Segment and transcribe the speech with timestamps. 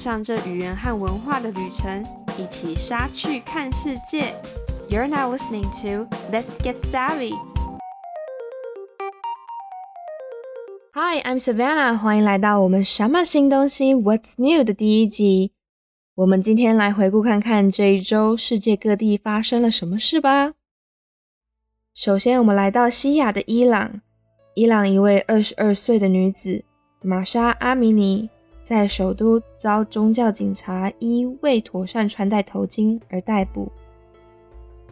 [0.00, 2.02] 上这语言和文化的旅程，
[2.38, 4.34] 一起杀去看世界。
[4.88, 7.34] You're now listening to Let's Get Savvy.
[10.94, 15.52] Hi, I'm Savannah，欢迎来到我们什么新东西 What's New 的第一集。
[16.14, 20.54] 我们今天来回顾看看这一周世界各地发生了什么事吧。
[21.94, 24.00] 首先，我们来到西亚的伊朗。
[24.54, 26.64] 伊朗一位二十二岁的女子
[27.02, 28.30] 玛莎·阿米尼。
[28.70, 33.68] 在首都遭宗教警察因未妥善穿戴头巾而逮捕，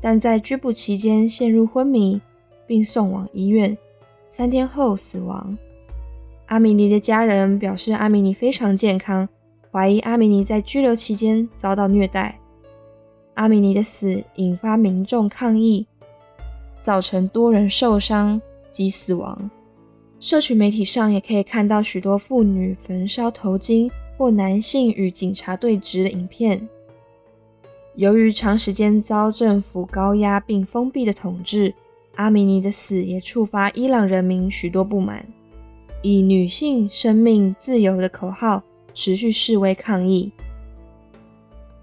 [0.00, 2.20] 但在拘捕期间陷入昏迷，
[2.66, 3.78] 并送往医院，
[4.28, 5.56] 三天后死亡。
[6.46, 9.28] 阿米尼的家人表示，阿米尼非常健康，
[9.70, 12.40] 怀疑阿米尼在拘留期间遭到虐待。
[13.34, 15.86] 阿米尼的死引发民众抗议，
[16.80, 19.48] 造成多人受伤及死亡。
[20.20, 26.68] 社群媒体上也可以看到许多妇女焚烧头巾或男性与警察对峙的影片。
[27.96, 31.72] 由于长时间遭政府高压并封闭的统治，
[32.16, 35.26] 阿米尼的死也触发伊朗人民许多不满，
[36.02, 40.30] 以“女性生命自由”的口号持续示威抗议。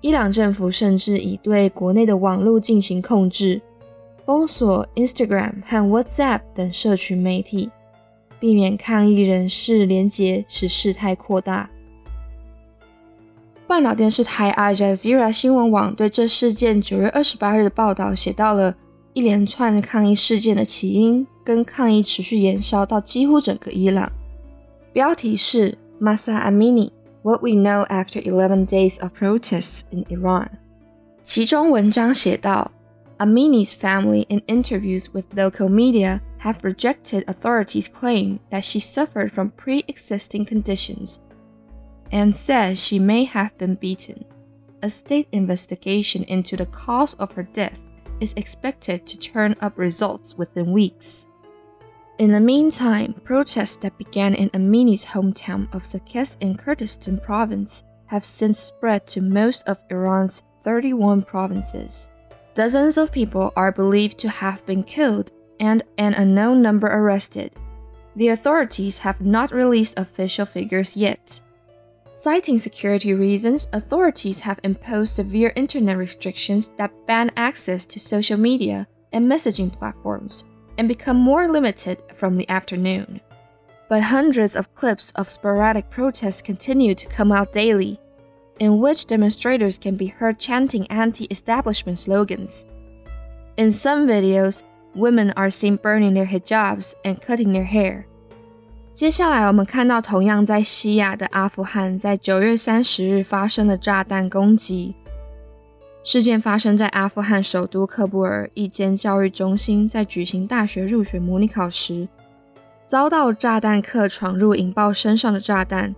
[0.02, 3.60] 伊朗政府甚至已对国内的网络进行控制，
[4.28, 7.72] 封锁 Instagram 和 WhatsApp 等社群媒体。
[8.40, 11.70] 避免抗议人士连结，使事态扩大。
[13.68, 18.74] 半岛电视台 Al Jazeera 新闻网对这事件九月二十八日的报道写到了
[19.14, 24.12] 一连串抗议事件的起因，跟抗议持续延烧到几乎整个伊朗。
[24.94, 26.92] 标题是 Masa Amini:
[27.24, 30.48] What We Know After Eleven Days of Protests in Iran。
[31.24, 32.72] 其中文章写道
[33.18, 36.22] ，Amini's family in interviews with local media。
[36.40, 41.20] Have rejected authorities' claim that she suffered from pre existing conditions
[42.12, 44.26] and said she may have been beaten.
[44.82, 47.80] A state investigation into the cause of her death
[48.20, 51.26] is expected to turn up results within weeks.
[52.18, 58.26] In the meantime, protests that began in Amini's hometown of Saqqez in Kurdistan province have
[58.26, 62.10] since spread to most of Iran's 31 provinces.
[62.56, 67.54] Dozens of people are believed to have been killed and an unknown number arrested.
[68.16, 71.42] The authorities have not released official figures yet.
[72.14, 78.88] Citing security reasons, authorities have imposed severe internet restrictions that ban access to social media
[79.14, 80.44] and messaging platforms
[80.80, 83.22] and become more limited from the afternoon.
[83.90, 88.00] But hundreds of clips of sporadic protests continue to come out daily,
[88.60, 92.66] in which demonstrators can be heard chanting anti establishment slogans.
[93.58, 94.64] In some videos,
[94.98, 98.04] women are seen burning their hijabs and cutting their hair。
[98.94, 104.96] 接下来，我们看到同样在西亚的阿富汗，在九月三十日发生了炸弹攻击。
[106.04, 112.08] 事件发生在阿富汗首都喀布尔一间教育中心，在举行大学入学模拟考时，
[112.88, 115.94] 遭到炸弹客闯入引爆身上的炸弹，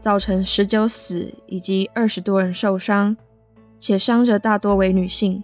[0.00, 3.16] 造成十九死以及二十多人受伤，
[3.78, 5.42] 且伤者大多为女性。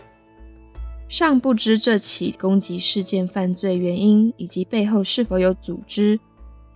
[1.08, 6.18] 尚不知这起攻击事件犯罪原因以及背后是否有组织。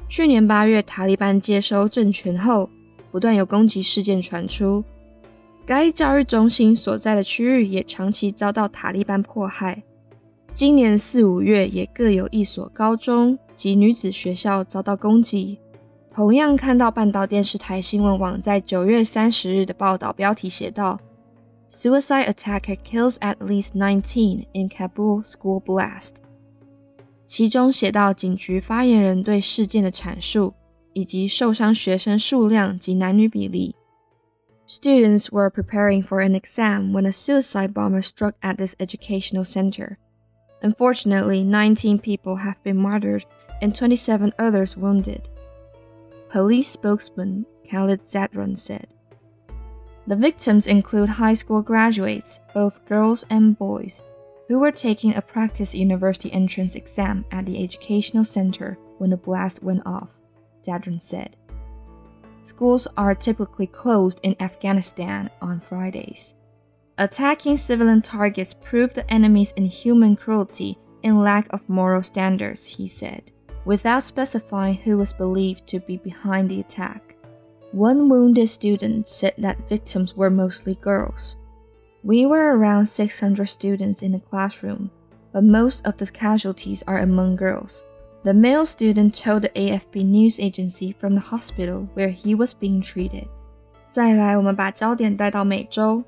[0.08, 2.68] 去年八月，塔利班接收政权后，
[3.10, 4.84] 不断有攻击事件传出。
[5.66, 9.82] 该教育中心所在的区域也长期遭到塔利班迫害。
[10.52, 15.58] 今年四五月，也各有一所高中及女子学校遭到攻击。
[16.12, 20.98] 同样看到半岛电视台新闻网在九月三十日的报道，标题写道。
[21.69, 26.17] Suicide attacker kills at least 19 in Kabul school blast。
[27.25, 30.53] 其中写到警局发言人对事件的阐述，
[30.93, 33.75] 以及受伤学生数量及男女比例。
[34.67, 39.97] Students were preparing for an exam when a suicide bomber struck at this educational center.
[40.61, 43.23] Unfortunately, 19 people have been murdered
[43.61, 45.29] and 27 others wounded.
[46.31, 48.87] Police spokesman Khalid Zadran said.
[50.10, 54.02] The victims include high school graduates, both girls and boys,
[54.48, 59.62] who were taking a practice university entrance exam at the educational center when the blast
[59.62, 60.08] went off,
[60.66, 61.36] Zadran said.
[62.42, 66.34] Schools are typically closed in Afghanistan on Fridays.
[66.98, 73.30] Attacking civilian targets proved the enemy's inhuman cruelty and lack of moral standards, he said,
[73.64, 77.14] without specifying who was believed to be behind the attack.
[77.71, 81.35] One wounded student said that victims were mostly girls.
[82.03, 84.91] We were around 600 students in the classroom,
[85.33, 87.83] but most of the casualties are among girls.
[88.23, 92.81] The male student told the AFP news agency from the hospital where he was being
[92.81, 93.27] treated.
[93.91, 96.03] 再来，我们把焦点带到美洲，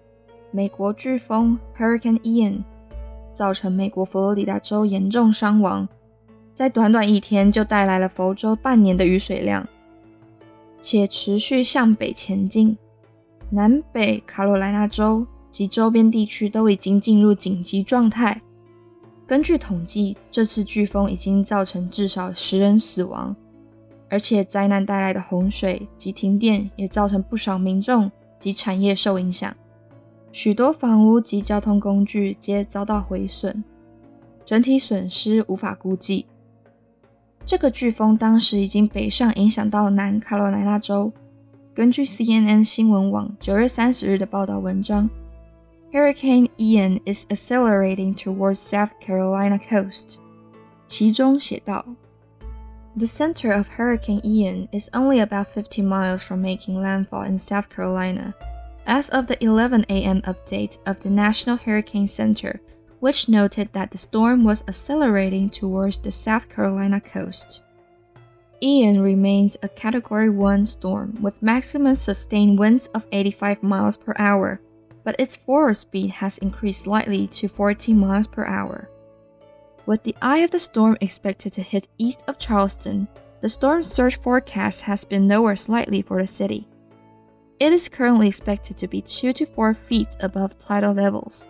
[0.51, 2.63] 美国飓风 Hurricane Ian
[3.33, 5.87] 造成美国佛罗里达州严重伤亡，
[6.53, 9.67] 在短短一天就带来了佛州半年的雨水量，
[10.82, 12.76] 且持续向北前进。
[13.48, 18.42] 南北卡罗来纳州及周边地区都已经进入紧急状态。
[19.26, 23.34] 根据统计，这次飓风已经造成至少十人死亡。
[24.10, 29.56] 而且灾难带来的洪水及停电也造成不少民众及产业受影响，
[30.30, 33.64] 许多房屋及交通工具皆遭到毁损，
[34.44, 36.26] 整体损失无法估计。
[37.45, 41.11] 这个飓风当时已经北上影响到南卡罗来纳州。
[41.73, 45.09] 根据 CNN 新闻网九月三十日的报道文章，
[45.93, 50.15] Hurricane Ian is accelerating towards South Carolina coast，
[50.87, 51.85] 其中写道。
[52.97, 58.33] The center of Hurricane Ian is only about 50 miles from making landfall in South Carolina,
[58.85, 60.21] as of the 11 a.m.
[60.23, 62.59] update of the National Hurricane Center,
[63.02, 67.60] Which noted that the storm was accelerating towards the South Carolina coast.
[68.62, 74.60] Ian remains a Category 1 storm with maximum sustained winds of 85 miles per hour,
[75.02, 78.88] but its forward speed has increased slightly to 40 miles per hour.
[79.84, 83.08] With the eye of the storm expected to hit east of Charleston,
[83.40, 86.68] the storm surge forecast has been lowered slightly for the city.
[87.58, 91.48] It is currently expected to be 2 to 4 feet above tidal levels.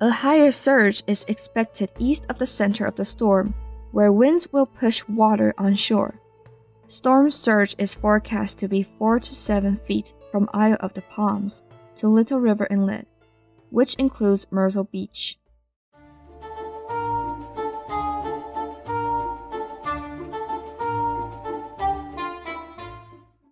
[0.00, 3.54] A higher surge is expected east of the center of the storm,
[3.92, 6.14] where winds will push water on shore.
[6.88, 11.62] Storm surge is forecast to be 4 to 7 feet from Isle of the Palms
[11.96, 13.06] to Little River Inlet,
[13.70, 15.38] which includes Myrtle Beach.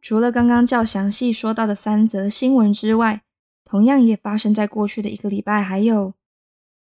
[0.02, 3.22] 除了刚刚较详细说到的三则新闻之外，
[3.64, 5.62] 同样也发生在过去的一个礼拜。
[5.62, 6.14] 还有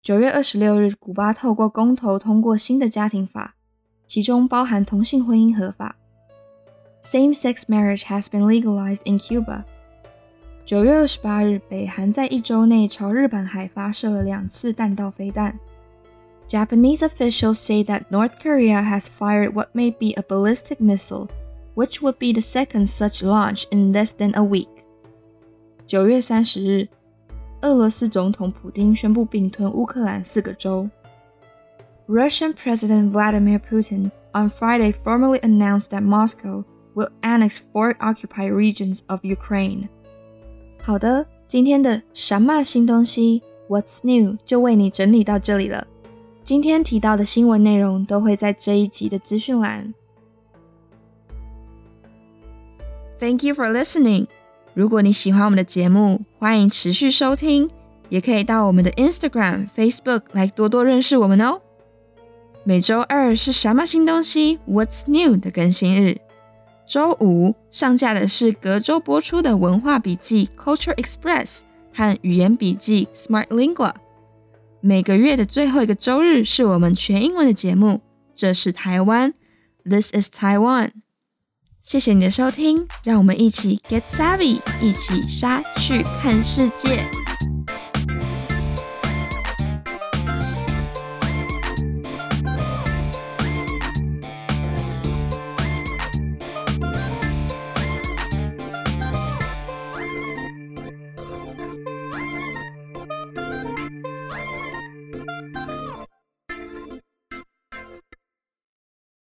[0.05, 3.55] 九月二十六日，古巴透过公投通过新的家庭法，
[4.05, 5.95] 其中包含同性婚姻合法。
[7.01, 9.63] Same-sex marriage has been legalized in Cuba。
[10.63, 15.59] 九月二十八日，北韩在一周内朝日本海发射了两次弹道飞弹。
[16.47, 21.27] Japanese officials say that North Korea has fired what may be a ballistic missile
[21.73, 24.69] which would be the second such launch in less than a week.
[25.87, 26.87] 九月三十日，
[27.61, 30.89] 俄罗斯总统普京宣布并吞乌克兰四个州。
[32.07, 36.63] Russian President Vladimir Putin on Friday formally announced that Moscow
[36.93, 39.89] will annex four occupied regions of Ukraine.
[40.83, 45.87] 好的，今天的什么新东西 What's new 就为你整理到这里了。
[46.43, 49.91] 今天提到的新闻内容都会在这一集的资讯栏。
[53.19, 54.27] Thank you for listening。
[54.72, 57.68] 如果你喜欢我们的节目，欢迎持续收听，
[58.08, 61.60] 也可以到我们的 Instagram、Facebook 来多多认识我们哦。
[62.62, 66.18] 每周二是什么新东西？What's new 的更新日。
[66.86, 71.60] 周五上架的是隔周播出的文化笔记 Culture Express
[71.92, 73.92] 和语言笔记 Smart Lingua。
[74.80, 78.00] 每个月的最后一个周日是我们全英文的节目。
[78.34, 79.34] 这是台湾
[79.84, 80.90] ，This is Taiwan。
[81.82, 87.19] 谢谢你的收听，让我们一起 get savvy，一起杀去看世界。